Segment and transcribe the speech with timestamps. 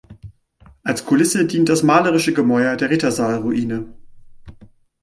[0.83, 3.95] Als Kulisse dient das malerische Gemäuer der Rittersaal-Ruine.